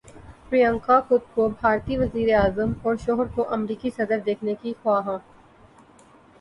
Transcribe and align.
پریانکا 0.49 0.99
خود 1.01 1.21
کو 1.33 1.47
بھارتی 1.51 1.97
وزیر 1.97 2.33
اعظم 2.35 2.71
اور 2.83 2.95
شوہر 3.05 3.27
کو 3.35 3.45
امریکی 3.53 3.89
صدر 3.97 4.19
دیکھنے 4.25 4.55
کی 4.61 4.73
خواہاں 4.83 5.17